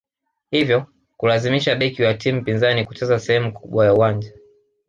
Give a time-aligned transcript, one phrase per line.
[0.51, 0.85] hivyo
[1.17, 4.33] kulazimisha beki wa timu pinzani kucheza sehemu kubwa ya uwanja